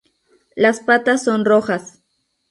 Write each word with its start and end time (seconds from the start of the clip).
Las 0.55 0.79
patas 0.79 1.23
son 1.23 1.45
rojas. 1.45 2.01